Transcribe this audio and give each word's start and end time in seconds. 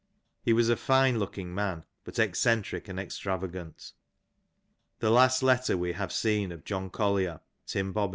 He 0.41 0.51
was 0.51 0.67
a 0.67 0.75
fine 0.75 1.19
looking 1.19 1.53
man, 1.53 1.83
but 2.05 2.17
eccentric 2.17 2.87
and 2.87 2.99
extravagant. 2.99 3.91
The 4.97 5.11
last 5.11 5.43
letter 5.43 5.77
we 5.77 5.93
have 5.93 6.11
seen 6.11 6.51
of 6.51 6.63
John 6.63 6.89
Collier 6.89 7.41
{T. 7.67 7.79
B.) 7.83 8.09